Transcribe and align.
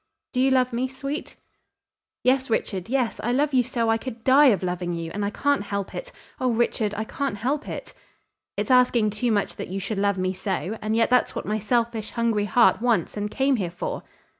"Do 0.33 0.39
you 0.39 0.49
love 0.49 0.73
me, 0.73 0.87
sweet?" 0.87 1.35
"Yes, 2.23 2.49
Richard, 2.49 2.89
yes. 2.89 3.19
I 3.23 3.31
love 3.31 3.53
you 3.53 3.61
so 3.61 3.91
I 3.91 3.99
could 3.99 4.23
die 4.23 4.47
of 4.47 4.63
loving 4.63 4.93
you, 4.95 5.11
and 5.13 5.23
I 5.23 5.29
can't 5.29 5.61
help 5.61 5.93
it. 5.93 6.11
Oh, 6.39 6.49
Richard, 6.49 6.95
I 6.97 7.03
can't 7.03 7.37
help 7.37 7.69
it." 7.69 7.93
"It's 8.57 8.71
asking 8.71 9.11
too 9.11 9.31
much 9.31 9.57
that 9.57 9.67
you 9.67 9.79
should 9.79 9.99
love 9.99 10.17
me 10.17 10.33
so, 10.33 10.75
and 10.81 10.95
yet 10.95 11.11
that's 11.11 11.35
what 11.35 11.45
my 11.45 11.59
selfish, 11.59 12.09
hungry 12.09 12.45
heart 12.45 12.81
wants 12.81 13.15
and 13.15 13.29
came 13.29 13.57
here 13.57 13.69
for." 13.69 14.01